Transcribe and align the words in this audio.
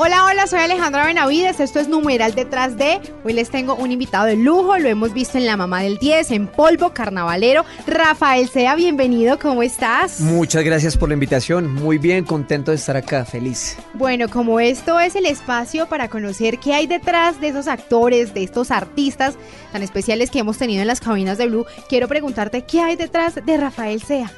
Hola, 0.00 0.26
hola, 0.26 0.46
soy 0.46 0.60
Alejandra 0.60 1.06
Benavides, 1.06 1.58
esto 1.58 1.80
es 1.80 1.88
Numeral 1.88 2.32
Detrás 2.32 2.78
de. 2.78 3.00
Hoy 3.24 3.32
les 3.32 3.50
tengo 3.50 3.74
un 3.74 3.90
invitado 3.90 4.26
de 4.26 4.36
lujo, 4.36 4.78
lo 4.78 4.88
hemos 4.88 5.12
visto 5.12 5.38
en 5.38 5.44
La 5.44 5.56
Mamá 5.56 5.82
del 5.82 5.98
10, 5.98 6.30
en 6.30 6.46
Polvo, 6.46 6.90
Carnavalero. 6.90 7.64
Rafael 7.84 8.48
Sea, 8.48 8.76
bienvenido, 8.76 9.40
¿cómo 9.40 9.64
estás? 9.64 10.20
Muchas 10.20 10.62
gracias 10.62 10.96
por 10.96 11.08
la 11.08 11.14
invitación, 11.14 11.74
muy 11.74 11.98
bien, 11.98 12.24
contento 12.24 12.70
de 12.70 12.76
estar 12.76 12.96
acá, 12.96 13.24
feliz. 13.24 13.76
Bueno, 13.94 14.28
como 14.28 14.60
esto 14.60 15.00
es 15.00 15.16
el 15.16 15.26
espacio 15.26 15.88
para 15.88 16.06
conocer 16.06 16.60
qué 16.60 16.74
hay 16.74 16.86
detrás 16.86 17.40
de 17.40 17.48
esos 17.48 17.66
actores, 17.66 18.32
de 18.34 18.44
estos 18.44 18.70
artistas 18.70 19.34
tan 19.72 19.82
especiales 19.82 20.30
que 20.30 20.38
hemos 20.38 20.58
tenido 20.58 20.80
en 20.80 20.86
las 20.86 21.00
cabinas 21.00 21.38
de 21.38 21.48
Blue, 21.48 21.66
quiero 21.88 22.06
preguntarte 22.06 22.62
qué 22.62 22.82
hay 22.82 22.94
detrás 22.94 23.44
de 23.44 23.56
Rafael 23.56 24.00
Sea. 24.00 24.30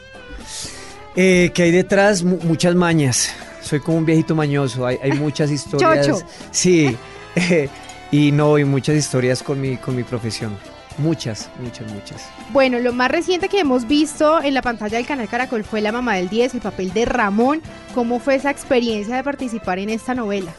Eh, 1.16 1.50
¿Qué 1.52 1.64
hay 1.64 1.70
detrás? 1.70 2.22
M 2.22 2.38
muchas 2.44 2.74
mañas 2.74 3.34
soy 3.60 3.80
como 3.80 3.98
un 3.98 4.06
viejito 4.06 4.34
mañoso, 4.34 4.86
hay, 4.86 4.98
hay 5.02 5.12
muchas 5.12 5.50
historias. 5.50 6.06
Chocho. 6.06 6.26
Sí, 6.50 6.96
eh, 7.36 7.68
y 8.10 8.32
no, 8.32 8.58
y 8.58 8.64
muchas 8.64 8.96
historias 8.96 9.42
con 9.42 9.60
mi, 9.60 9.76
con 9.76 9.96
mi 9.96 10.02
profesión. 10.02 10.56
Muchas, 10.98 11.48
muchas, 11.60 11.90
muchas. 11.92 12.28
Bueno, 12.52 12.78
lo 12.78 12.92
más 12.92 13.10
reciente 13.10 13.48
que 13.48 13.60
hemos 13.60 13.86
visto 13.86 14.42
en 14.42 14.52
la 14.52 14.60
pantalla 14.60 14.98
del 14.98 15.06
canal 15.06 15.28
Caracol 15.28 15.64
fue 15.64 15.80
La 15.80 15.92
Mamá 15.92 16.16
del 16.16 16.28
10, 16.28 16.54
el 16.54 16.60
papel 16.60 16.92
de 16.92 17.04
Ramón. 17.06 17.62
¿Cómo 17.94 18.18
fue 18.18 18.34
esa 18.34 18.50
experiencia 18.50 19.16
de 19.16 19.22
participar 19.22 19.78
en 19.78 19.88
esta 19.88 20.14
novela? 20.14 20.52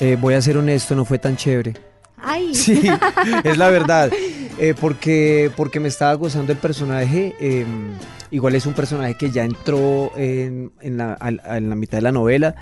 Eh, 0.00 0.16
voy 0.20 0.34
a 0.34 0.42
ser 0.42 0.56
honesto, 0.56 0.94
no 0.94 1.04
fue 1.04 1.18
tan 1.18 1.36
chévere. 1.36 1.74
Ay. 2.26 2.54
Sí, 2.54 2.82
es 3.44 3.56
la 3.56 3.70
verdad. 3.70 4.10
Eh, 4.58 4.74
porque, 4.78 5.50
porque 5.54 5.80
me 5.80 5.88
estaba 5.88 6.14
gozando 6.14 6.50
el 6.52 6.58
personaje. 6.58 7.34
Eh, 7.38 7.66
igual 8.30 8.54
es 8.54 8.66
un 8.66 8.74
personaje 8.74 9.14
que 9.14 9.30
ya 9.30 9.44
entró 9.44 10.12
en, 10.16 10.72
en, 10.80 10.96
la, 10.96 11.16
en, 11.20 11.68
la, 11.68 11.76
mitad 11.76 11.98
de 11.98 12.02
la 12.02 12.12
novela. 12.12 12.54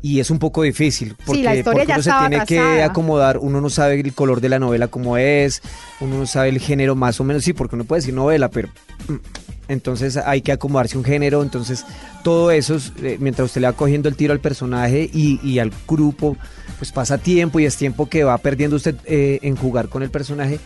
Y 0.00 0.20
es 0.20 0.30
un 0.30 0.38
poco 0.38 0.62
difícil 0.62 1.16
porque, 1.24 1.38
sí, 1.38 1.42
la 1.42 1.62
porque 1.64 1.86
ya 1.86 1.94
uno 1.94 2.02
se 2.02 2.12
tiene 2.28 2.44
que 2.46 2.82
acomodar, 2.82 3.38
uno 3.38 3.62
no 3.62 3.70
sabe 3.70 3.98
el 4.00 4.12
color 4.12 4.42
de 4.42 4.50
la 4.50 4.58
novela 4.58 4.88
como 4.88 5.16
es, 5.16 5.62
uno 5.98 6.18
no 6.18 6.26
sabe 6.26 6.50
el 6.50 6.58
género 6.58 6.94
más 6.94 7.20
o 7.20 7.24
menos, 7.24 7.42
sí, 7.42 7.54
porque 7.54 7.74
uno 7.74 7.84
puede 7.84 8.00
decir 8.00 8.12
novela, 8.12 8.50
pero 8.50 8.68
mm, 9.08 9.14
entonces 9.68 10.16
hay 10.16 10.42
que 10.42 10.52
acomodarse 10.52 10.98
un 10.98 11.04
género, 11.04 11.42
entonces 11.42 11.84
todo 12.22 12.50
eso, 12.50 12.76
eh, 13.02 13.16
mientras 13.20 13.46
usted 13.46 13.60
le 13.60 13.68
va 13.68 13.72
cogiendo 13.72 14.08
el 14.08 14.16
tiro 14.16 14.32
al 14.32 14.40
personaje 14.40 15.08
y, 15.12 15.40
y, 15.42 15.58
al 15.58 15.72
grupo, 15.88 16.36
pues 16.78 16.92
pasa 16.92 17.18
tiempo 17.18 17.60
y 17.60 17.64
es 17.64 17.76
tiempo 17.76 18.08
que 18.08 18.24
va 18.24 18.36
perdiendo 18.38 18.76
usted 18.76 18.96
eh, 19.04 19.38
en 19.42 19.56
jugar 19.56 19.88
con 19.88 20.02
el 20.02 20.10
personaje. 20.10 20.60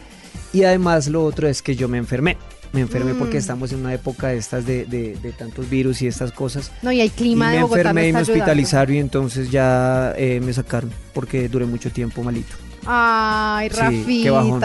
Y 0.53 0.65
además 0.65 1.09
lo 1.09 1.25
otro 1.25 1.49
es 1.49 1.63
que 1.63 1.77
yo 1.77 1.89
me 1.89 1.99
enfermé. 1.99 2.37
Me 2.73 2.81
enfermé 2.83 3.15
mm. 3.15 3.19
porque 3.19 3.39
estamos 3.39 3.73
en 3.73 3.81
una 3.81 3.95
época 3.95 4.29
de 4.29 4.37
estas 4.37 4.67
de, 4.67 4.85
de, 4.85 5.17
de, 5.17 5.33
tantos 5.33 5.71
virus 5.71 6.03
y 6.03 6.07
estas 6.07 6.33
cosas. 6.33 6.71
No, 6.83 6.93
y 6.93 7.01
el 7.01 7.11
clima 7.11 7.49
y 7.49 7.53
de 7.53 7.57
me 7.57 7.63
Bogotá 7.63 7.81
enfermé 7.81 8.03
no 8.03 8.09
y 8.09 8.13
me 8.13 8.21
hospitalizaron 8.21 8.95
y 8.95 8.99
entonces 8.99 9.51
ya 9.51 10.13
eh, 10.17 10.41
me 10.45 10.53
sacaron 10.53 10.91
porque 11.15 11.49
duré 11.49 11.65
mucho 11.65 11.91
tiempo 11.91 12.23
malito. 12.23 12.57
Ay, 12.85 13.71
Sí, 14.05 14.23
qué 14.23 14.31
bajón. 14.31 14.63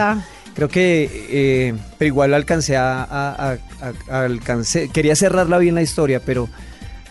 Creo 0.55 0.69
que, 0.69 1.09
eh, 1.29 1.73
pero 1.97 2.07
igual 2.07 2.33
alcancé 2.33 2.77
a, 2.77 3.57
alcancé, 4.09 4.89
quería 4.89 5.15
cerrarla 5.15 5.57
bien 5.57 5.73
la 5.73 5.81
historia, 5.81 6.21
pero, 6.23 6.47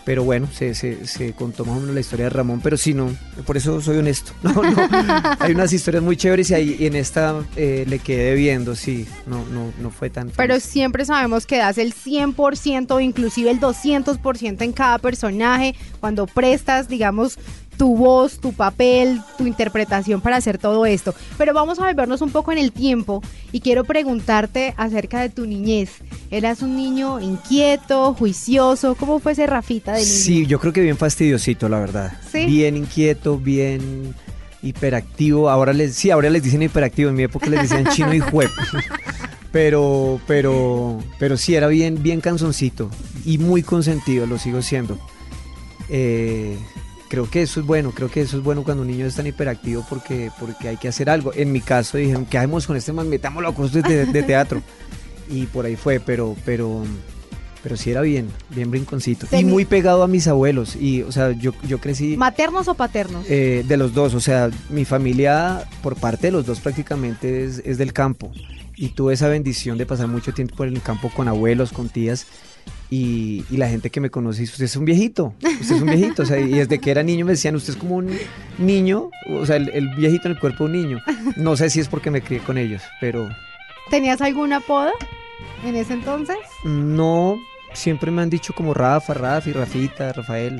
pero 0.05 0.23
bueno, 0.23 0.47
se, 0.51 0.73
se, 0.75 1.05
se 1.05 1.33
contó 1.33 1.65
más 1.65 1.77
o 1.77 1.79
menos 1.81 1.93
la 1.93 1.99
historia 1.99 2.25
de 2.25 2.29
Ramón, 2.29 2.61
pero 2.63 2.77
sí, 2.77 2.93
no, 2.93 3.13
por 3.45 3.57
eso 3.57 3.81
soy 3.81 3.97
honesto. 3.97 4.31
No, 4.43 4.53
no, 4.53 5.37
hay 5.39 5.51
unas 5.51 5.73
historias 5.73 6.01
muy 6.01 6.15
chéveres 6.15 6.51
y, 6.51 6.53
ahí, 6.53 6.77
en 6.79 6.95
esta 6.95 7.43
eh, 7.57 7.83
le 7.85 7.99
quedé 7.99 8.29
debiendo, 8.31 8.75
sí, 8.75 9.07
no, 9.27 9.45
no, 9.47 9.73
no 9.81 9.91
fue 9.91 10.09
tan... 10.09 10.29
Pero 10.29 10.61
siempre 10.61 11.03
sabemos 11.03 11.45
que 11.45 11.57
das 11.57 11.77
el 11.77 11.93
100% 11.93 12.91
o 12.91 12.99
inclusive 13.01 13.51
el 13.51 13.59
200% 13.59 14.61
en 14.61 14.71
cada 14.71 14.99
personaje. 14.99 15.75
Cuando 15.99 16.27
prestas, 16.27 16.87
digamos, 16.87 17.37
tu 17.83 17.97
voz, 17.97 18.39
tu 18.39 18.53
papel, 18.53 19.19
tu 19.37 19.45
interpretación 19.45 20.21
para 20.21 20.37
hacer 20.37 20.57
todo 20.57 20.85
esto. 20.85 21.13
Pero 21.37 21.53
vamos 21.53 21.79
a 21.79 21.85
volvernos 21.85 22.21
un 22.21 22.31
poco 22.31 22.53
en 22.53 22.57
el 22.57 22.71
tiempo 22.71 23.21
y 23.51 23.59
quiero 23.59 23.83
preguntarte 23.83 24.73
acerca 24.77 25.19
de 25.19 25.27
tu 25.27 25.45
niñez. 25.45 25.89
¿Eras 26.31 26.61
un 26.61 26.77
niño 26.77 27.19
inquieto, 27.19 28.13
juicioso? 28.13 28.95
¿Cómo 28.95 29.19
fue 29.19 29.33
ese 29.33 29.47
Rafita 29.47 29.91
de 29.91 29.99
niño? 29.99 30.13
Sí, 30.13 30.45
yo 30.45 30.61
creo 30.61 30.71
que 30.71 30.79
bien 30.79 30.95
fastidiosito, 30.95 31.67
la 31.67 31.79
verdad. 31.79 32.13
¿Sí? 32.31 32.45
Bien 32.45 32.77
inquieto, 32.77 33.37
bien 33.37 34.15
hiperactivo. 34.61 35.49
Ahora 35.49 35.73
les, 35.73 35.93
sí, 35.93 36.09
ahora 36.09 36.29
les 36.29 36.41
dicen 36.41 36.61
hiperactivo. 36.61 37.09
En 37.09 37.15
mi 37.15 37.23
época 37.23 37.49
les 37.49 37.63
decían 37.63 37.85
chino 37.87 38.13
y 38.13 38.21
juep. 38.21 38.49
Pero, 39.51 40.19
pero, 40.25 40.97
pero 41.19 41.37
sí, 41.37 41.53
era 41.53 41.67
bien, 41.67 42.01
bien 42.01 42.21
canzoncito 42.21 42.89
y 43.23 43.37
muy 43.37 43.61
consentido, 43.61 44.25
lo 44.25 44.39
sigo 44.39 44.63
siendo. 44.63 44.97
Eh, 45.89 46.57
creo 47.13 47.29
que 47.29 47.43
eso 47.43 47.59
es 47.59 47.65
bueno, 47.67 47.91
creo 47.91 48.09
que 48.09 48.21
eso 48.21 48.37
es 48.37 48.43
bueno 48.43 48.63
cuando 48.63 48.81
un 48.81 48.87
niño 48.87 49.05
es 49.05 49.13
tan 49.13 49.27
hiperactivo 49.27 49.85
porque, 49.87 50.31
porque 50.39 50.69
hay 50.69 50.77
que 50.77 50.87
hacer 50.87 51.11
algo. 51.11 51.31
En 51.35 51.51
mi 51.51 51.61
caso 51.61 51.99
dijeron, 51.99 52.25
¿qué 52.25 52.39
hacemos 52.39 52.65
con 52.65 52.75
este 52.75 52.91
man? 52.91 53.07
Metámoslo 53.07 53.49
a 53.49 53.53
cursos 53.53 53.83
de, 53.83 54.07
de 54.07 54.23
teatro. 54.23 54.63
Y 55.29 55.45
por 55.45 55.67
ahí 55.67 55.75
fue, 55.75 55.99
pero, 55.99 56.35
pero, 56.43 56.83
pero 57.61 57.77
sí 57.77 57.91
era 57.91 58.01
bien, 58.01 58.29
bien 58.49 58.71
brinconcito. 58.71 59.27
Y 59.31 59.43
muy 59.43 59.63
pegado 59.63 60.01
a 60.01 60.07
mis 60.07 60.27
abuelos. 60.27 60.75
Y, 60.75 61.03
o 61.03 61.11
sea, 61.11 61.33
yo, 61.33 61.53
yo 61.67 61.79
crecí 61.79 62.17
¿Maternos 62.17 62.67
o 62.67 62.73
paternos? 62.73 63.23
eh, 63.29 63.63
de 63.67 63.77
los 63.77 63.93
dos. 63.93 64.15
O 64.15 64.19
sea, 64.19 64.49
mi 64.71 64.83
familia, 64.83 65.69
por 65.83 65.95
parte 65.95 66.27
de 66.27 66.31
los 66.31 66.47
dos, 66.47 66.61
prácticamente 66.61 67.43
es, 67.43 67.61
es 67.63 67.77
del 67.77 67.93
campo. 67.93 68.31
Y 68.75 68.89
tuve 68.89 69.13
esa 69.13 69.27
bendición 69.27 69.77
de 69.77 69.85
pasar 69.85 70.07
mucho 70.07 70.33
tiempo 70.33 70.55
por 70.55 70.67
el 70.67 70.81
campo 70.81 71.11
con 71.15 71.27
abuelos, 71.27 71.73
con 71.73 71.89
tías. 71.89 72.25
Y, 72.95 73.43
y 73.49 73.57
la 73.57 73.67
gente 73.67 73.89
que 73.89 73.99
me 73.99 74.11
conoce 74.11 74.41
dice, 74.41 74.51
usted 74.53 74.65
es 74.65 74.75
un 74.75 74.85
viejito, 74.85 75.33
usted 75.61 75.75
es 75.77 75.81
un 75.81 75.87
viejito. 75.87 76.21
O 76.21 76.25
sea, 76.27 76.39
y 76.39 76.49
desde 76.51 76.77
que 76.79 76.91
era 76.91 77.01
niño 77.01 77.25
me 77.25 77.31
decían, 77.31 77.55
usted 77.55 77.73
es 77.73 77.79
como 77.79 77.95
un 77.95 78.11
niño, 78.59 79.09
o 79.29 79.45
sea, 79.47 79.55
el, 79.55 79.69
el 79.69 79.87
viejito 79.95 80.27
en 80.27 80.33
el 80.35 80.39
cuerpo 80.39 80.65
de 80.67 80.71
un 80.75 80.81
niño. 80.81 81.01
No 81.35 81.55
sé 81.57 81.69
si 81.71 81.79
es 81.79 81.87
porque 81.87 82.11
me 82.11 82.21
crié 82.21 82.39
con 82.41 82.57
ellos, 82.57 82.83
pero 83.01 83.29
¿Tenías 83.89 84.21
algún 84.21 84.53
apodo 84.53 84.91
en 85.65 85.75
ese 85.75 85.93
entonces? 85.93 86.37
no, 86.65 87.35
siempre 87.73 88.11
me 88.11 88.21
han 88.21 88.29
dicho 88.29 88.53
como 88.53 88.73
Rafa, 88.75 89.13
Rafi, 89.15 89.51
Rafita, 89.53 90.13
Rafael, 90.13 90.59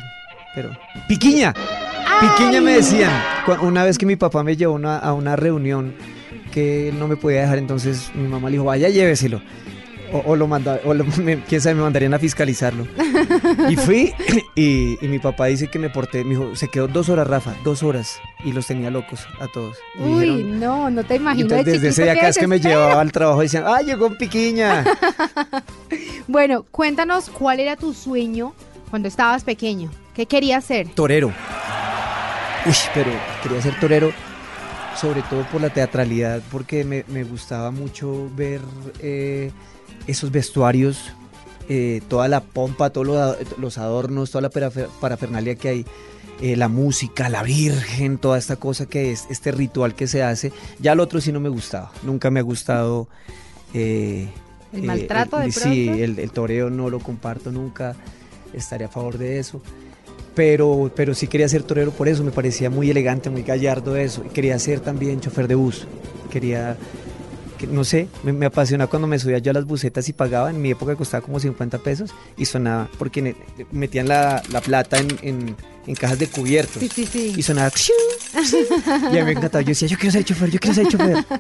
pero... 0.56 0.72
¡Piquiña! 1.08 1.54
Piquiña 2.20 2.62
me 2.62 2.74
decían. 2.74 3.12
Una 3.62 3.84
vez 3.84 3.98
que 4.00 4.06
mi 4.08 4.16
papá 4.16 4.44
me 4.44 4.56
llevó 4.58 4.74
una- 4.74 4.98
a 4.98 5.14
una 5.14 5.36
reunión 5.36 5.94
que 6.52 6.92
no 6.98 7.08
me 7.08 7.16
podía 7.16 7.42
dejar, 7.42 7.58
entonces 7.60 8.12
mi 8.16 8.28
mamá 8.28 8.50
le 8.50 8.54
dijo, 8.54 8.66
vaya, 8.66 8.90
lléveselo. 8.90 9.42
O, 10.14 10.20
o 10.32 10.36
lo 10.36 10.48
manda, 10.48 10.80
o 10.86 10.94
lo- 10.94 11.04
me- 11.24 11.40
quién 11.42 11.60
sabe, 11.60 11.76
me 11.76 11.82
mandarían 11.82 12.14
a 12.14 12.20
fiscalizarlo. 12.20 12.88
Y 13.70 13.76
fui, 13.76 14.14
y, 14.56 15.04
y 15.04 15.08
mi 15.10 15.18
papá 15.20 15.48
dice 15.48 15.68
que 15.70 15.80
me 15.80 15.90
porté, 15.90 16.24
me 16.24 16.32
dijo, 16.32 16.56
se 16.56 16.68
quedó 16.70 16.88
dos 16.88 17.10
horas, 17.10 17.26
Rafa, 17.28 17.54
dos 17.64 17.82
horas. 17.84 18.20
Y 18.46 18.52
los 18.52 18.68
tenía 18.68 18.90
locos 18.92 19.22
a 19.40 19.48
todos. 19.54 19.78
Y 19.98 20.02
Uy, 20.04 20.26
dijeron- 20.26 20.60
no, 20.60 20.90
no 20.90 21.04
te 21.04 21.16
y 21.16 21.18
imagino. 21.18 21.44
entonces 21.46 21.66
de 21.66 21.72
desde 21.74 21.88
ese 21.90 22.04
día 22.04 22.14
cada 22.16 22.28
vez 22.28 22.38
que 22.38 22.48
me 22.48 22.60
llevaba 22.60 23.02
al 23.02 23.12
trabajo 23.12 23.42
decían, 23.42 23.64
¡ah, 23.66 23.82
llegó 23.82 24.08
un 24.08 24.18
piquiña! 24.18 24.84
Bueno, 26.28 26.64
cuéntanos 26.72 27.30
cuál 27.30 27.60
era 27.60 27.76
tu 27.76 27.94
sueño 27.94 28.54
cuando 28.90 29.08
estabas 29.10 29.44
pequeño. 29.44 29.92
¿Qué 30.16 30.26
querías 30.26 30.64
ser? 30.64 30.88
torero. 30.90 31.34
Uy, 32.66 32.74
pero 32.94 33.12
quería 33.42 33.62
ser 33.62 33.78
torero 33.80 34.14
sobre 34.96 35.22
todo 35.24 35.44
por 35.52 35.62
la 35.62 35.70
teatralidad, 35.72 36.42
porque 36.52 36.84
me, 36.84 37.04
me 37.08 37.24
gustaba 37.24 37.72
mucho 37.72 38.30
ver 38.36 38.62
eh, 39.00 39.52
esos 40.08 40.32
vestuarios, 40.32 41.12
eh, 41.70 42.02
toda 42.08 42.28
la 42.28 42.42
pompa, 42.42 42.90
todos 42.92 43.08
los, 43.08 43.58
los 43.60 43.78
adornos, 43.78 44.32
toda 44.32 44.44
la 44.44 44.50
parafer- 44.52 44.88
parafernalia 45.00 45.56
que 45.56 45.70
hay, 45.70 45.86
eh, 46.42 46.56
la 46.58 46.68
música, 46.68 47.30
la 47.30 47.44
virgen, 47.44 48.18
toda 48.18 48.38
esta 48.38 48.56
cosa 48.58 48.86
que 48.86 49.12
es, 49.12 49.26
este 49.30 49.52
ritual 49.52 49.96
que 49.96 50.08
se 50.08 50.24
hace. 50.24 50.52
Ya 50.80 50.94
lo 50.96 51.04
otro 51.04 51.22
sí 51.22 51.32
no 51.32 51.40
me 51.40 51.50
gustaba, 51.50 51.92
nunca 52.04 52.30
me 52.32 52.40
ha 52.40 52.44
gustado. 52.44 53.08
eh, 53.74 54.28
¿El 54.74 54.84
maltrato 54.84 55.38
de 55.38 55.52
Sí, 55.52 55.88
el, 55.90 56.18
el 56.20 56.32
toreo 56.32 56.70
no 56.70 56.90
lo 56.90 57.00
comparto 57.00 57.52
nunca, 57.52 57.96
estaría 58.54 58.88
a 58.88 58.90
favor 58.90 59.18
de 59.18 59.40
eso. 59.40 59.62
Pero, 60.36 60.92
pero 60.96 61.14
sí 61.14 61.28
quería 61.28 61.48
ser 61.48 61.64
torero 61.64 61.92
por 61.92 62.08
eso, 62.08 62.24
me 62.24 62.32
parecía 62.32 62.70
muy 62.70 62.90
elegante, 62.90 63.30
muy 63.30 63.44
gallardo 63.44 63.96
eso. 63.96 64.24
Y 64.26 64.30
quería 64.30 64.58
ser 64.60 64.80
también 64.80 65.20
chofer 65.22 65.48
de 65.48 65.56
bus. 65.56 65.86
Quería, 66.32 66.76
que 67.60 67.68
no 67.68 67.84
sé, 67.84 68.08
me, 68.24 68.34
me 68.34 68.48
apasiona 68.48 68.88
cuando 68.88 69.08
me 69.08 69.20
subía 69.20 69.38
yo 69.38 69.52
a 69.52 69.54
las 69.54 69.66
bucetas 69.66 70.10
y 70.10 70.14
pagaba. 70.14 70.50
En 70.50 70.60
mi 70.62 70.72
época 70.72 70.96
costaba 70.96 71.22
como 71.24 71.40
50 71.40 71.78
pesos 71.80 72.10
y 72.36 72.46
sonaba 72.46 72.90
porque 72.98 73.36
metían 73.72 74.08
la, 74.08 74.42
la 74.52 74.62
plata 74.62 74.98
en, 74.98 75.08
en- 75.22 75.56
en 75.86 75.96
cajas 75.96 76.18
de 76.18 76.28
cubiertos. 76.28 76.82
Sí, 76.82 76.90
sí, 76.94 77.06
sí. 77.06 77.34
Y 77.36 77.42
sonaba. 77.44 77.70
y 79.14 79.18
a 79.18 79.20
mí 79.20 79.24
me 79.26 79.32
encantaba. 79.34 79.62
Yo 79.62 79.68
decía, 79.70 79.88
yo 79.88 79.98
quiero 79.98 80.14
ser 80.14 80.24
chofer, 80.24 80.50
yo 80.50 80.60
quiero 80.60 80.74
ser 80.76 80.88
chofer. 80.88 81.26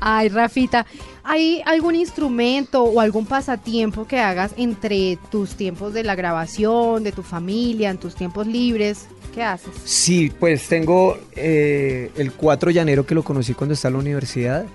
Ay, 0.00 0.28
Rafita, 0.30 0.86
¿hay 1.22 1.62
algún 1.66 1.94
instrumento 1.94 2.82
o 2.84 3.00
algún 3.00 3.26
pasatiempo 3.26 4.06
que 4.06 4.18
hagas 4.18 4.52
entre 4.56 5.18
tus 5.30 5.50
tiempos 5.50 5.92
de 5.92 6.04
la 6.04 6.14
grabación, 6.14 7.04
de 7.04 7.12
tu 7.12 7.22
familia, 7.22 7.90
en 7.90 7.98
tus 7.98 8.14
tiempos 8.14 8.46
libres? 8.46 9.06
¿Qué 9.34 9.42
haces? 9.42 9.70
Sí, 9.84 10.32
pues 10.40 10.66
tengo 10.68 11.16
eh, 11.36 12.10
el 12.16 12.32
4 12.32 12.70
llanero 12.70 13.04
que 13.06 13.14
lo 13.14 13.22
conocí 13.22 13.54
cuando 13.54 13.74
estaba 13.74 13.90
en 13.90 13.94
la 13.94 14.00
universidad. 14.00 14.66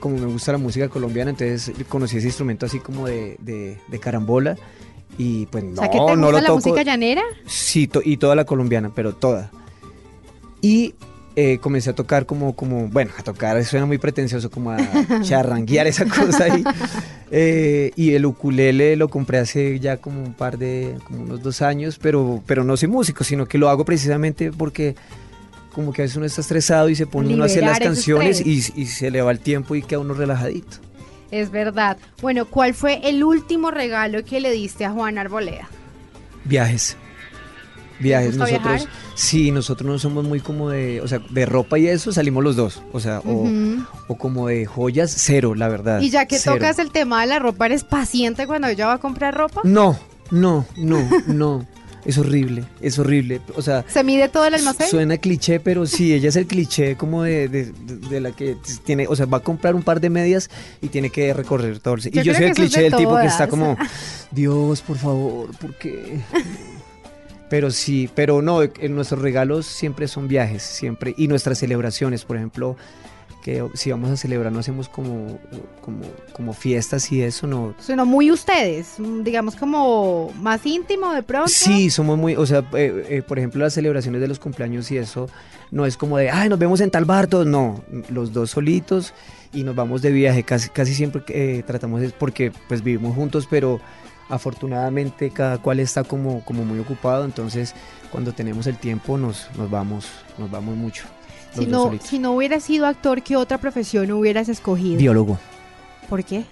Como 0.00 0.16
me 0.18 0.26
gusta 0.26 0.52
la 0.52 0.58
música 0.58 0.88
colombiana, 0.88 1.30
entonces 1.30 1.72
conocí 1.88 2.16
ese 2.16 2.26
instrumento 2.26 2.66
así 2.66 2.80
como 2.80 3.06
de, 3.06 3.36
de- 3.40 3.78
de 3.86 3.98
carambola. 4.00 4.56
Y 5.18 5.46
pues 5.46 5.64
no, 5.64 5.72
o 5.72 5.76
sea, 5.76 5.90
¿que 5.90 5.98
te 5.98 6.04
no 6.04 6.06
gusta 6.06 6.20
lo 6.26 6.32
la 6.32 6.40
toco. 6.46 6.54
música 6.56 6.82
llanera? 6.82 7.22
Sí, 7.46 7.86
to- 7.86 8.02
y 8.04 8.16
toda 8.16 8.34
la 8.34 8.44
colombiana, 8.44 8.90
pero 8.94 9.14
toda. 9.14 9.50
Y 10.60 10.94
eh, 11.38 11.58
comencé 11.58 11.90
a 11.90 11.94
tocar 11.94 12.24
como, 12.24 12.56
como, 12.56 12.88
bueno, 12.88 13.12
a 13.18 13.22
tocar 13.22 13.62
suena 13.62 13.84
muy 13.84 13.98
pretencioso, 13.98 14.50
como 14.50 14.70
a 14.70 14.78
charranguear 15.22 15.86
esa 15.86 16.06
cosa 16.06 16.44
ahí. 16.44 16.64
Eh, 17.32 17.90
y 17.96 18.14
el 18.14 18.24
ukulele 18.24 18.94
lo 18.94 19.08
compré 19.08 19.38
hace 19.38 19.80
ya 19.80 19.96
como 19.96 20.22
un 20.22 20.32
par 20.32 20.58
de, 20.58 20.96
como 21.02 21.24
unos 21.24 21.42
dos 21.42 21.60
años, 21.60 21.98
pero, 22.00 22.40
pero 22.46 22.62
no 22.62 22.76
soy 22.76 22.88
músico, 22.88 23.24
sino 23.24 23.46
que 23.46 23.58
lo 23.58 23.68
hago 23.68 23.84
precisamente 23.84 24.52
porque 24.52 24.94
como 25.72 25.92
que 25.92 26.02
a 26.02 26.04
veces 26.04 26.16
uno 26.16 26.26
está 26.26 26.40
estresado 26.40 26.88
y 26.88 26.94
se 26.94 27.08
pone 27.08 27.34
uno 27.34 27.42
a 27.42 27.46
hacer 27.46 27.64
las 27.64 27.80
canciones 27.80 28.40
y, 28.46 28.62
y 28.76 28.86
se 28.86 29.10
le 29.10 29.22
va 29.22 29.32
el 29.32 29.40
tiempo 29.40 29.74
y 29.74 29.82
queda 29.82 29.98
uno 29.98 30.14
relajadito. 30.14 30.76
Es 31.32 31.50
verdad. 31.50 31.98
Bueno, 32.22 32.44
¿cuál 32.46 32.74
fue 32.74 33.00
el 33.08 33.24
último 33.24 33.72
regalo 33.72 34.24
que 34.24 34.38
le 34.38 34.52
diste 34.52 34.84
a 34.84 34.92
Juan 34.92 35.18
Arboleda? 35.18 35.68
Viajes. 36.44 36.96
Viajes. 38.00 38.36
Nosotros, 38.36 38.62
viajar? 38.82 38.88
sí, 39.14 39.50
nosotros 39.50 39.90
no 39.90 39.98
somos 39.98 40.24
muy 40.24 40.40
como 40.40 40.70
de, 40.70 41.00
o 41.00 41.08
sea, 41.08 41.20
de 41.30 41.46
ropa 41.46 41.78
y 41.78 41.86
eso 41.86 42.12
salimos 42.12 42.44
los 42.44 42.56
dos. 42.56 42.82
O 42.92 43.00
sea, 43.00 43.20
o, 43.24 43.48
o 44.08 44.16
como 44.18 44.48
de 44.48 44.66
joyas, 44.66 45.12
cero, 45.16 45.54
la 45.54 45.68
verdad. 45.68 46.00
Y 46.00 46.10
ya 46.10 46.26
que 46.26 46.38
cero. 46.38 46.56
tocas 46.56 46.78
el 46.78 46.90
tema 46.90 47.20
de 47.22 47.26
la 47.28 47.38
ropa, 47.38 47.66
¿eres 47.66 47.84
paciente 47.84 48.46
cuando 48.46 48.68
ella 48.68 48.86
va 48.86 48.94
a 48.94 48.98
comprar 48.98 49.34
ropa? 49.34 49.60
No, 49.64 49.98
no, 50.30 50.66
no, 50.76 51.08
no. 51.26 51.66
Es 52.04 52.18
horrible, 52.18 52.62
es 52.80 53.00
horrible. 53.00 53.40
O 53.56 53.62
sea, 53.62 53.84
¿Se 53.88 54.04
mide 54.04 54.28
todo 54.28 54.44
el 54.44 54.54
almacén? 54.54 54.86
suena 54.88 55.18
cliché, 55.18 55.58
pero 55.58 55.86
sí, 55.86 56.14
ella 56.14 56.28
es 56.28 56.36
el 56.36 56.46
cliché 56.46 56.94
como 56.96 57.24
de, 57.24 57.48
de- 57.48 57.72
de- 57.72 58.20
la 58.20 58.30
que 58.30 58.56
tiene, 58.84 59.08
o 59.08 59.16
sea, 59.16 59.26
va 59.26 59.38
a 59.38 59.42
comprar 59.42 59.74
un 59.74 59.82
par 59.82 60.00
de 60.00 60.08
medias 60.08 60.48
y 60.80 60.86
tiene 60.86 61.10
que 61.10 61.34
recorrer 61.34 61.80
todo 61.80 61.94
el... 61.94 62.06
Y 62.06 62.22
yo 62.22 62.32
soy 62.32 62.44
el 62.44 62.54
cliché 62.54 62.82
de 62.82 62.90
del 62.90 62.96
tipo 62.98 63.16
que 63.20 63.26
está 63.26 63.48
como, 63.48 63.76
Dios, 64.30 64.82
por 64.82 64.98
favor, 64.98 65.50
¿por 65.58 65.74
qué? 65.74 66.20
Pero 67.48 67.70
sí, 67.70 68.10
pero 68.14 68.42
no, 68.42 68.62
en 68.62 68.94
nuestros 68.94 69.22
regalos 69.22 69.66
siempre 69.66 70.08
son 70.08 70.26
viajes, 70.26 70.62
siempre, 70.62 71.14
y 71.16 71.28
nuestras 71.28 71.58
celebraciones, 71.58 72.24
por 72.24 72.36
ejemplo, 72.36 72.76
que 73.46 73.64
si 73.74 73.92
vamos 73.92 74.10
a 74.10 74.16
celebrar 74.16 74.50
no 74.50 74.58
hacemos 74.58 74.88
como, 74.88 75.38
como, 75.80 76.02
como 76.32 76.52
fiestas 76.52 77.12
y 77.12 77.22
eso, 77.22 77.46
no, 77.46 77.76
Suena 77.78 78.04
muy 78.04 78.32
ustedes, 78.32 78.98
mm, 78.98 79.22
digamos 79.22 79.54
como 79.54 80.32
más 80.40 80.66
íntimo 80.66 81.12
de 81.12 81.22
pronto. 81.22 81.48
Sí, 81.48 81.88
somos 81.90 82.18
muy, 82.18 82.34
o 82.34 82.44
sea, 82.44 82.64
eh, 82.72 83.06
eh, 83.08 83.22
por 83.22 83.38
ejemplo, 83.38 83.62
las 83.62 83.74
celebraciones 83.74 84.20
de 84.20 84.26
los 84.26 84.40
cumpleaños 84.40 84.90
y 84.90 84.98
eso, 84.98 85.28
no 85.70 85.86
es 85.86 85.96
como 85.96 86.18
de, 86.18 86.28
ay, 86.28 86.48
nos 86.48 86.58
vemos 86.58 86.80
en 86.80 86.90
tal 86.90 87.04
bar, 87.04 87.28
todos", 87.28 87.46
no, 87.46 87.84
los 88.08 88.32
dos 88.32 88.50
solitos 88.50 89.14
y 89.52 89.62
nos 89.62 89.76
vamos 89.76 90.02
de 90.02 90.10
viaje, 90.10 90.42
casi, 90.42 90.68
casi 90.68 90.92
siempre 90.92 91.22
eh, 91.28 91.62
tratamos 91.64 92.02
es 92.02 92.10
porque 92.10 92.50
pues 92.66 92.82
vivimos 92.82 93.14
juntos, 93.14 93.46
pero 93.48 93.80
afortunadamente 94.28 95.30
cada 95.30 95.58
cual 95.58 95.80
está 95.80 96.04
como, 96.04 96.44
como 96.44 96.64
muy 96.64 96.78
ocupado, 96.78 97.24
entonces 97.24 97.74
cuando 98.10 98.32
tenemos 98.32 98.66
el 98.66 98.76
tiempo 98.76 99.18
nos, 99.18 99.48
nos 99.56 99.70
vamos, 99.70 100.06
nos 100.38 100.50
vamos 100.50 100.76
mucho. 100.76 101.04
Si 101.56 101.66
no, 101.66 101.92
si 102.02 102.18
no 102.18 102.32
hubieras 102.32 102.64
sido 102.64 102.86
actor, 102.86 103.22
¿qué 103.22 103.36
otra 103.36 103.58
profesión 103.58 104.10
hubieras 104.12 104.48
escogido? 104.48 104.98
Biólogo. 104.98 105.38
¿Por 106.08 106.22
qué? 106.24 106.44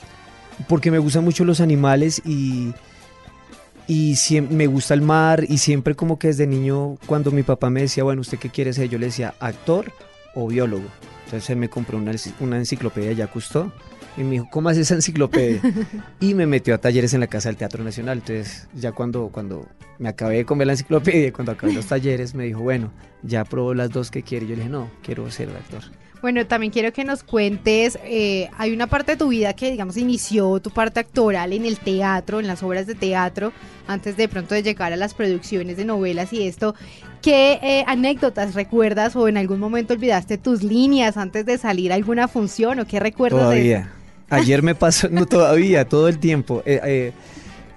porque 0.69 0.91
me 0.93 0.99
gustan 0.99 1.25
mucho 1.25 1.45
los 1.45 1.61
animales 1.61 2.23
y, 2.25 2.73
y 3.89 4.13
siem- 4.15 4.49
me 4.51 4.67
gusta 4.69 4.95
el 4.95 5.03
mar 5.03 5.45
y 5.49 5.59
siempre 5.59 5.97
como 5.97 6.17
que 6.19 6.29
desde 6.29 6.47
niño 6.47 6.97
cuando 7.07 7.31
mi 7.33 7.43
papá 7.43 7.71
me 7.71 7.81
decía, 7.83 8.05
bueno, 8.05 8.21
¿usted 8.21 8.39
qué 8.39 8.51
quiere 8.51 8.73
ser? 8.73 8.89
Yo 8.89 8.99
le 8.99 9.07
decía, 9.07 9.35
actor 9.41 9.93
o 10.35 10.47
biólogo. 10.47 10.85
Entonces 11.25 11.51
él 11.51 11.57
me 11.57 11.69
compró 11.69 11.99
una, 11.99 12.13
una 12.41 12.57
enciclopedia 12.59 13.13
ya 13.13 13.27
costó 13.27 13.73
y 14.17 14.23
me 14.23 14.31
dijo, 14.33 14.49
¿cómo 14.51 14.69
hace 14.69 14.83
esa 14.83 14.95
enciclopedia? 14.95 15.61
y 16.21 16.35
me 16.35 16.47
metió 16.47 16.75
a 16.75 16.79
talleres 16.79 17.15
en 17.15 17.21
la 17.21 17.27
Casa 17.27 17.49
del 17.49 17.57
Teatro 17.57 17.83
Nacional. 17.83 18.19
Entonces 18.19 18.69
ya 18.75 18.93
cuando, 18.93 19.29
cuando 19.29 19.67
me 19.99 20.09
acabé 20.09 20.37
de 20.37 20.45
comer 20.45 20.67
la 20.67 20.73
enciclopedia 20.75 21.33
cuando 21.33 21.53
acabé 21.53 21.73
los 21.73 21.87
talleres 21.87 22.35
me 22.35 22.45
dijo, 22.45 22.61
bueno, 22.61 22.93
ya 23.23 23.45
probó 23.45 23.75
las 23.75 23.91
dos 23.91 24.11
que 24.11 24.23
quiere. 24.23 24.47
Y 24.47 24.49
yo 24.51 24.55
le 24.57 24.63
dije, 24.63 24.73
no, 24.73 24.91
quiero 25.03 25.31
ser 25.31 25.49
actor. 25.51 25.83
Bueno, 26.25 26.47
también 26.47 26.73
quiero 26.73 26.91
que 26.91 27.05
nos 27.05 27.23
cuentes, 27.23 27.99
eh, 28.03 28.49
hay 28.57 28.73
una 28.73 28.87
parte 28.87 29.13
de 29.13 29.19
tu 29.19 29.29
vida 29.29 29.53
que, 29.53 29.71
digamos, 29.71 29.99
inició 29.99 30.59
tu 30.59 30.71
parte 30.71 31.01
actoral 31.01 31.53
en 31.53 31.67
el 31.67 31.79
teatro, 31.79 32.41
en 32.41 32.47
las 32.47 32.63
obras 32.63 32.87
de 32.87 32.95
teatro, 32.95 33.53
antes 33.87 34.17
de 34.17 34.27
pronto 34.27 34.55
de 34.55 34.63
llegar 34.63 34.91
a 34.95 34.97
las 34.97 35.13
producciones 35.13 35.77
de 35.77 35.85
novelas 35.85 36.33
y 36.33 36.47
esto. 36.47 36.75
¿Qué 37.21 37.59
eh, 37.63 37.85
anécdotas 37.87 38.55
recuerdas 38.55 39.15
o 39.17 39.29
en 39.29 39.37
algún 39.37 39.61
momento 39.61 39.93
olvidaste 39.93 40.39
tus 40.39 40.63
líneas 40.63 41.19
antes 41.19 41.45
de 41.45 41.59
salir 41.59 41.93
a 41.93 41.97
alguna 41.97 42.27
función 42.27 42.79
o 42.81 42.87
qué 42.87 43.01
recuerdas 43.01 43.41
de 43.41 43.45
Todavía. 43.45 43.93
Ayer 44.35 44.63
me 44.63 44.75
pasó, 44.75 45.09
no 45.11 45.27
todavía, 45.27 45.85
todo 45.87 46.09
el 46.09 46.19
tiempo. 46.19 46.63
eh, 46.67 46.81
eh, 46.85 47.13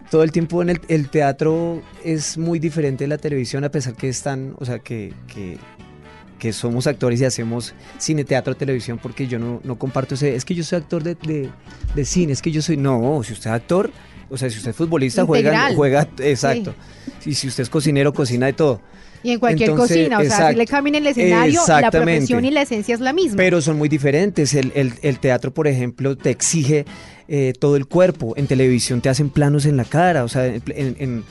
todo 0.10 0.24
el 0.24 0.32
tiempo 0.32 0.62
en 0.62 0.70
el, 0.70 0.82
el 0.88 1.10
teatro 1.10 1.82
es 2.04 2.38
muy 2.38 2.60
diferente 2.60 3.04
de 3.04 3.10
la 3.10 3.18
televisión, 3.18 3.64
a 3.64 3.70
pesar 3.70 3.94
que 3.94 4.08
están, 4.08 4.56
o 4.58 4.64
sea, 4.66 4.80
que, 4.80 5.14
que, 5.28 5.58
que 6.40 6.54
somos 6.54 6.88
actores 6.88 7.20
y 7.20 7.26
hacemos 7.26 7.74
cine, 7.98 8.24
teatro, 8.24 8.56
televisión, 8.56 9.00
porque 9.02 9.28
yo 9.28 9.38
no, 9.38 9.60
no 9.64 9.78
comparto 9.78 10.16
ese, 10.16 10.36
es 10.36 10.46
que 10.46 10.56
yo 10.56 10.64
soy 10.64 10.78
actor 10.78 11.04
de, 11.04 11.16
de, 11.16 11.50
de 11.94 12.06
cine, 12.06 12.32
es 12.32 12.42
que 12.42 12.52
yo 12.52 12.62
soy, 12.62 12.78
no, 12.78 13.22
si 13.24 13.34
usted 13.34 13.50
es 13.50 13.56
actor, 13.56 13.92
o 14.30 14.38
sea, 14.38 14.50
si 14.50 14.58
usted 14.58 14.72
es 14.72 14.78
futbolista, 14.78 15.26
juega, 15.26 15.50
Integral. 15.50 15.76
juega, 15.76 16.08
exacto. 16.20 16.74
Y 17.26 17.34
si 17.34 17.48
usted 17.48 17.64
es 17.64 17.70
cocinero, 17.70 18.14
cocina 18.14 18.46
de 18.46 18.54
todo. 18.54 18.82
Y 19.24 19.32
en 19.32 19.40
cualquier 19.40 19.72
Entonces, 19.72 19.98
cocina, 19.98 20.20
o 20.20 20.24
sea, 20.24 20.50
si 20.52 20.56
le 20.56 20.66
cambian 20.66 20.96
el 20.96 21.08
escenario, 21.08 21.62
la 21.68 21.90
profesión 21.92 22.46
y 22.46 22.52
la 22.52 22.62
esencia 22.62 22.94
es 22.96 23.02
la 23.02 23.14
misma. 23.14 23.36
Pero 23.38 23.62
son 23.62 23.78
muy 23.78 23.90
diferentes. 23.90 24.54
El, 24.54 24.72
el- 24.76 24.94
el 25.02 25.20
teatro, 25.20 25.52
por 25.54 25.68
ejemplo, 25.68 26.16
te 26.16 26.30
exige 26.30 26.86
eh, 27.28 27.54
todo 27.60 27.76
el 27.76 27.88
cuerpo. 27.88 28.34
En 28.38 28.48
televisión 28.48 29.02
te 29.02 29.10
hacen 29.10 29.30
planos 29.30 29.66
en 29.66 29.76
la 29.78 29.86
cara. 29.86 30.24
O 30.24 30.30
sea, 30.30 30.46
en, 30.46 30.62
en- 30.68 31.24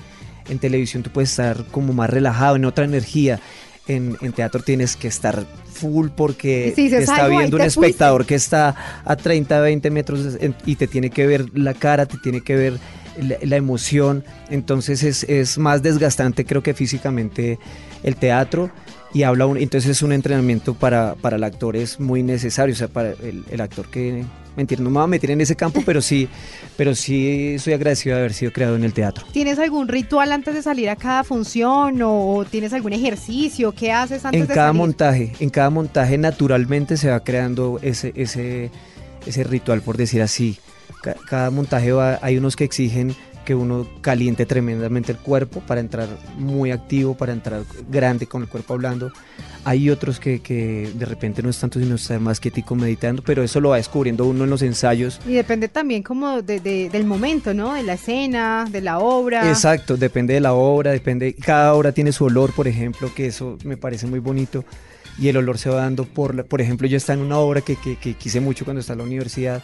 en 0.48 0.58
televisión 0.58 1.02
tú 1.02 1.10
puedes 1.10 1.30
estar 1.30 1.64
como 1.70 1.92
más 1.92 2.10
relajado, 2.10 2.56
en 2.56 2.64
otra 2.64 2.84
energía. 2.84 3.40
En, 3.88 4.16
en 4.20 4.32
teatro 4.32 4.62
tienes 4.64 4.96
que 4.96 5.06
estar 5.06 5.44
full 5.72 6.08
porque 6.08 6.72
si 6.74 6.86
está 6.86 7.14
"Ay, 7.14 7.20
no, 7.20 7.24
ahí 7.26 7.38
viendo 7.38 7.56
un 7.56 7.62
te 7.62 7.70
fuiste". 7.70 7.86
espectador 7.90 8.26
que 8.26 8.34
está 8.34 8.74
a 9.04 9.14
30, 9.16 9.60
20 9.60 9.90
metros 9.92 10.36
y 10.66 10.74
te 10.74 10.88
tiene 10.88 11.10
que 11.10 11.24
ver 11.26 11.56
la 11.56 11.72
cara, 11.72 12.04
te 12.06 12.18
tiene 12.18 12.40
que 12.40 12.56
ver 12.56 12.78
la, 13.20 13.36
la 13.42 13.56
emoción. 13.56 14.24
Entonces 14.50 15.02
es, 15.02 15.24
es 15.24 15.58
más 15.58 15.82
desgastante 15.82 16.44
creo 16.44 16.62
que 16.62 16.74
físicamente 16.74 17.58
el 18.02 18.16
teatro 18.16 18.70
y 19.12 19.22
habla 19.22 19.46
un, 19.46 19.56
entonces 19.56 19.90
es 19.90 20.02
un 20.02 20.12
entrenamiento 20.12 20.74
para, 20.74 21.14
para 21.14 21.36
el 21.36 21.44
actor 21.44 21.76
es 21.76 21.98
muy 22.00 22.22
necesario, 22.22 22.74
o 22.74 22.76
sea, 22.76 22.88
para 22.88 23.10
el, 23.10 23.44
el 23.50 23.60
actor 23.60 23.88
que 23.88 24.24
mentira, 24.56 24.82
no 24.82 24.90
me 24.90 24.94
voy 24.94 25.04
a 25.04 25.06
meter 25.06 25.30
en 25.30 25.40
ese 25.40 25.54
campo, 25.54 25.82
pero 25.84 26.00
sí, 26.02 26.28
pero 26.76 26.94
sí 26.94 27.58
soy 27.58 27.74
agradecido 27.74 28.14
de 28.16 28.20
haber 28.20 28.34
sido 28.34 28.52
creado 28.52 28.76
en 28.76 28.84
el 28.84 28.92
teatro. 28.92 29.24
¿Tienes 29.32 29.58
algún 29.58 29.88
ritual 29.88 30.32
antes 30.32 30.54
de 30.54 30.62
salir 30.62 30.88
a 30.90 30.96
cada 30.96 31.24
función 31.24 32.00
o 32.02 32.44
tienes 32.50 32.72
algún 32.72 32.92
ejercicio? 32.92 33.72
¿Qué 33.72 33.92
haces 33.92 34.24
antes 34.24 34.40
En 34.40 34.46
de 34.46 34.54
cada 34.54 34.68
salir? 34.68 34.80
montaje, 34.80 35.32
en 35.40 35.50
cada 35.50 35.70
montaje 35.70 36.18
naturalmente 36.18 36.96
se 36.96 37.10
va 37.10 37.20
creando 37.20 37.78
ese, 37.82 38.12
ese, 38.16 38.70
ese 39.26 39.44
ritual, 39.44 39.82
por 39.82 39.96
decir 39.96 40.22
así. 40.22 40.58
Ca- 41.02 41.16
Cada 41.28 41.50
montaje 41.50 41.92
va, 41.92 42.18
hay 42.22 42.36
unos 42.38 42.56
que 42.56 42.64
exigen 42.64 43.14
que 43.44 43.54
uno 43.54 43.86
caliente 44.00 44.44
tremendamente 44.44 45.12
el 45.12 45.18
cuerpo 45.18 45.60
para 45.60 45.80
entrar 45.80 46.08
muy 46.36 46.72
activo, 46.72 47.16
para 47.16 47.32
entrar 47.32 47.62
grande 47.88 48.26
con 48.26 48.42
el 48.42 48.48
cuerpo 48.48 48.74
hablando. 48.74 49.12
Hay 49.64 49.88
otros 49.88 50.18
que, 50.18 50.40
que 50.40 50.90
de 50.94 51.06
repente 51.06 51.42
no 51.44 51.50
es 51.50 51.58
tanto 51.58 51.78
sino 51.78 51.94
estar 51.94 52.18
más 52.18 52.40
quietico 52.40 52.74
meditando, 52.74 53.22
pero 53.22 53.44
eso 53.44 53.60
lo 53.60 53.68
va 53.68 53.76
descubriendo 53.76 54.24
uno 54.26 54.44
en 54.44 54.50
los 54.50 54.62
ensayos. 54.62 55.20
Y 55.28 55.34
depende 55.34 55.68
también 55.68 56.02
como 56.02 56.42
de- 56.42 56.58
de- 56.58 56.88
del 56.90 57.04
momento, 57.04 57.54
¿no? 57.54 57.74
De 57.74 57.84
la 57.84 57.92
escena, 57.94 58.64
de 58.68 58.80
la 58.80 58.98
obra. 58.98 59.48
Exacto, 59.48 59.96
depende 59.96 60.34
de 60.34 60.40
la 60.40 60.52
obra, 60.52 60.90
depende, 60.90 61.32
cada 61.34 61.72
obra 61.74 61.92
tiene 61.92 62.10
su 62.10 62.24
olor, 62.24 62.52
por 62.52 62.66
ejemplo, 62.66 63.12
que 63.14 63.26
eso 63.26 63.58
me 63.64 63.76
parece 63.76 64.08
muy 64.08 64.18
bonito. 64.18 64.64
Y 65.18 65.28
el 65.28 65.36
olor 65.38 65.58
se 65.58 65.70
va 65.70 65.76
dando 65.76 66.04
por, 66.04 66.34
la- 66.34 66.44
por 66.44 66.60
ejemplo, 66.60 66.86
yo 66.86 66.96
estaba 66.96 67.18
en 67.18 67.24
una 67.26 67.38
obra 67.38 67.60
que, 67.62 67.76
que- 67.76 67.96
que 67.96 68.14
quise 68.14 68.40
mucho 68.40 68.64
cuando 68.64 68.80
estaba 68.80 68.94
en 68.94 68.98
la 68.98 69.04
universidad 69.04 69.62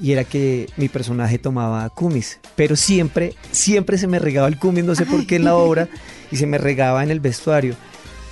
y 0.00 0.12
era 0.12 0.24
que 0.24 0.66
mi 0.76 0.88
personaje 0.88 1.38
tomaba 1.38 1.88
kumis, 1.90 2.38
pero 2.56 2.76
siempre, 2.76 3.34
siempre 3.50 3.98
se 3.98 4.06
me 4.06 4.18
regaba 4.20 4.46
el 4.48 4.56
kumis, 4.58 4.84
no 4.84 4.94
sé 4.94 5.04
por 5.06 5.26
qué 5.26 5.36
en 5.36 5.44
la 5.44 5.56
obra, 5.56 5.88
y 6.30 6.36
se 6.36 6.46
me 6.46 6.56
regaba 6.58 7.02
en 7.02 7.10
el 7.10 7.18
vestuario. 7.20 7.74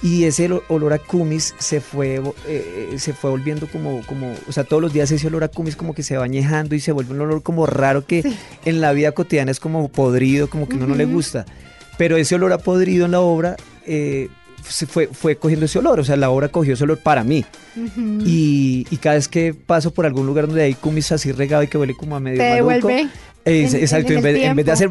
y 0.03 0.25
ese 0.25 0.45
olo- 0.49 0.63
olor 0.69 0.93
a 0.93 0.99
kumis 0.99 1.55
se 1.59 1.81
fue, 1.81 2.21
eh, 2.47 2.95
se 2.99 3.13
fue 3.15 3.31
volviendo 3.31 3.67
como, 3.67 4.03
como, 4.07 4.33
o 4.49 4.53
sea, 4.53 4.63
todos 4.63 4.81
los 4.83 4.93
días 4.93 5.11
ese 5.11 5.27
olor 5.27 5.43
a 5.43 5.49
kumis 5.49 5.75
como 5.75 5.95
que 5.95 6.03
se 6.03 6.17
va 6.17 6.25
añejando 6.25 6.75
y 6.75 6.81
se 6.81 6.93
vuelve 6.93 7.15
un 7.15 7.21
olor 7.23 7.43
como 7.43 7.65
raro 7.67 8.05
que 8.07 8.23
Sí. 8.23 8.37
en 8.67 8.81
la 8.81 8.93
vida 8.93 9.13
cotidiana 9.13 9.51
es 9.51 9.59
como 9.59 9.89
podrido, 9.89 10.49
como 10.51 10.69
que 10.69 10.75
a 10.75 10.77
uno 10.77 10.87
no 10.89 10.95
le 10.95 11.07
gusta. 11.07 11.47
Pero 11.97 12.17
ese 12.19 12.35
olor 12.35 12.53
a 12.53 12.59
podrido 12.59 13.07
en 13.07 13.13
la 13.13 13.21
obra 13.21 13.57
eh, 13.87 14.29
se 14.69 14.87
fue, 14.87 15.07
fue 15.09 15.37
cogiendo 15.37 15.67
ese 15.67 15.79
olor, 15.79 16.01
o 16.01 16.05
sea, 16.05 16.17
la 16.17 16.31
obra 16.31 16.49
cogió 16.49 16.75
ese 16.75 16.85
olor 16.85 16.99
para 16.99 17.23
mí. 17.25 17.45
Y, 18.25 18.87
y 18.91 18.97
cada 18.97 19.17
vez 19.17 19.29
que 19.29 19.55
paso 19.55 19.93
por 19.93 20.07
algún 20.07 20.27
lugar 20.27 20.47
donde 20.47 20.63
hay 20.63 20.75
kumis 20.75 21.13
así 21.13 21.33
regado 21.33 21.63
y 21.63 21.69
que 21.69 21.79
huele 21.79 21.95
como 21.95 22.17
a 22.17 22.21
medio 22.21 22.39
Te 22.39 22.63
maluco, 22.63 22.89
devuelve 22.89 23.09
en- 23.45 23.77
exacto, 23.77 24.13
en 24.13 24.23
vez, 24.23 24.43
en 24.43 24.57
vez 24.57 24.67
de 24.67 24.73
hacer 24.73 24.91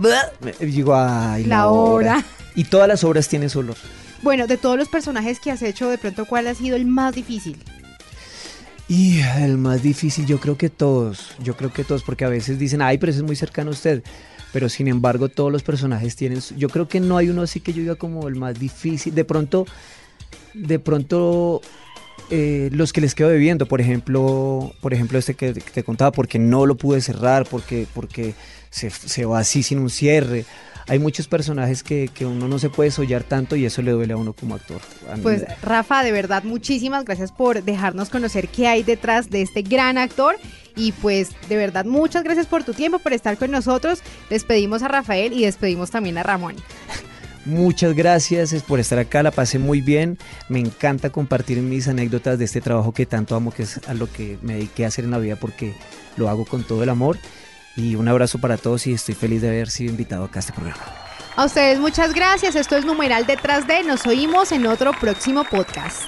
digo, 0.60 0.96
ay, 0.96 1.44
la, 1.44 1.58
la 1.58 1.68
obra. 1.68 2.14
hora. 2.16 2.26
Y 2.56 2.64
todas 2.66 2.88
las 2.88 3.04
obras 3.04 3.28
tienen 3.28 3.50
su 3.50 3.60
olor. 3.60 3.76
Bueno, 4.22 4.48
de 4.48 4.58
todos 4.58 4.78
los 4.78 4.88
personajes 4.88 5.40
que 5.40 5.52
has 5.52 5.62
hecho, 5.62 5.90
de 5.90 5.98
pronto, 5.98 6.26
¿cuál 6.26 6.48
ha 6.48 6.56
sido 6.56 6.76
el 6.76 6.86
más 6.86 7.14
difícil? 7.14 7.58
Y 8.88 9.20
el 9.42 9.58
más 9.58 9.82
difícil, 9.82 10.26
yo 10.26 10.40
creo 10.40 10.58
que 10.58 10.70
todos, 10.70 11.32
yo 11.44 11.58
creo 11.58 11.74
que 11.74 11.84
todos, 11.84 12.04
porque 12.04 12.24
a 12.24 12.30
veces 12.30 12.60
dicen, 12.60 12.82
ay, 12.82 12.98
pero 13.00 13.10
ese 13.12 13.20
es 13.20 13.26
muy 13.26 13.36
cercano 13.36 13.72
a 13.72 13.74
usted. 13.74 14.04
Pero 14.56 14.70
sin 14.70 14.88
embargo, 14.88 15.28
todos 15.28 15.52
los 15.52 15.64
personajes 15.64 16.16
tienen, 16.16 16.40
yo 16.56 16.70
creo 16.70 16.88
que 16.88 17.02
no 17.02 17.18
hay 17.18 17.28
uno 17.28 17.42
así 17.42 17.60
que 17.60 17.74
yo 17.74 17.82
diga 17.82 17.96
como 17.96 18.30
el 18.30 18.36
más 18.36 18.58
difícil. 18.58 19.14
De 19.14 19.26
pronto, 19.26 19.66
de 20.54 20.80
pronto, 20.80 21.60
eh, 22.30 22.70
los 22.72 22.94
que 22.94 23.02
les 23.02 23.16
quedo 23.16 23.28
debiendo, 23.28 23.66
por 23.66 23.82
ejemplo, 23.82 24.74
por 24.80 24.94
ejemplo 24.94 25.20
este 25.20 25.34
que, 25.34 25.52
te 25.52 25.84
contaba, 25.84 26.14
porque 26.14 26.40
no 26.40 26.66
lo 26.66 26.76
pude 26.78 27.02
cerrar, 27.02 27.46
porque, 27.46 27.86
porque 27.94 28.34
se, 28.70 28.92
se 28.92 29.26
va 29.26 29.40
así 29.40 29.62
sin 29.62 29.78
un 29.78 29.90
cierre. 29.90 30.46
Hay 30.88 31.00
muchos 31.00 31.28
personajes 31.28 31.84
que, 31.84 32.08
que 32.08 32.26
uno 32.26 32.48
no 32.48 32.58
se 32.58 32.70
puede 32.70 32.92
sollar 32.92 33.24
tanto 33.24 33.58
y 33.58 33.66
eso 33.66 33.82
le 33.82 33.92
duele 33.92 34.14
a 34.14 34.18
uno 34.18 34.32
como 34.32 34.56
actor. 34.56 34.80
Pues 35.22 35.44
Rafa, 35.64 36.02
de 36.02 36.14
verdad, 36.14 36.46
muchísimas 36.46 37.04
gracias 37.04 37.34
por 37.34 37.62
dejarnos 37.62 38.10
conocer 38.10 38.48
qué 38.48 38.70
hay 38.70 38.84
detrás 38.84 39.30
de 39.30 39.42
este 39.42 39.64
gran 39.64 39.98
actor. 39.98 40.38
Y 40.76 40.92
pues 40.94 41.30
de 41.48 41.58
verdad, 41.58 41.86
muchas 41.86 42.24
gracias 42.24 42.48
por 42.48 42.64
tu 42.64 42.74
tiempo, 42.74 43.00
por 43.00 43.14
estar 43.14 43.38
con 43.38 43.52
nosotros. 43.52 44.02
Despedimos 44.30 44.84
a 44.84 44.88
Rafael 44.88 45.34
y 45.34 45.46
despedimos 45.46 45.92
también 45.92 46.18
a 46.18 46.24
Ramón. 46.24 46.56
Muchas 47.46 47.94
gracias 47.94 48.54
es 48.54 48.64
por 48.64 48.80
estar 48.80 48.98
acá, 48.98 49.22
la 49.22 49.30
pasé 49.30 49.60
muy 49.60 49.80
bien. 49.80 50.18
Me 50.50 50.60
encanta 50.60 51.12
compartir 51.12 51.62
mis 51.62 51.88
anécdotas 51.88 52.40
de 52.40 52.46
este 52.46 52.60
trabajo 52.60 52.92
que 52.92 53.06
tanto 53.06 53.36
amo, 53.36 53.52
que 53.52 53.64
es 53.64 53.80
a 53.88 53.94
lo 53.94 54.12
que 54.12 54.40
me 54.42 54.56
dediqué 54.56 54.84
a 54.84 54.88
hacer 54.88 55.06
en 55.06 55.12
la 55.12 55.20
vida 55.20 55.36
porque 55.36 55.76
lo 56.18 56.28
hago 56.28 56.46
con 56.46 56.64
todo 56.64 56.82
el 56.82 56.90
amor. 56.90 57.18
Y 57.78 57.96
un 57.96 58.08
abrazo 58.08 58.40
para 58.40 58.58
todos 58.58 58.88
y 58.88 58.94
estoy 58.94 59.14
feliz 59.16 59.42
de 59.42 59.50
haber 59.50 59.70
sido 59.70 59.92
invitado 59.92 60.24
acá 60.24 60.40
a 60.40 60.42
este 60.42 60.54
programa. 60.54 60.84
A 61.36 61.46
ustedes 61.46 61.80
muchas 61.80 62.14
gracias. 62.14 62.56
Esto 62.56 62.78
es 62.78 62.86
Numeral 62.86 63.28
Detrás 63.28 63.68
de. 63.68 63.84
Nos 63.84 64.08
oímos 64.08 64.52
en 64.52 64.66
otro 64.66 64.94
próximo 64.94 65.44
podcast. 65.44 66.08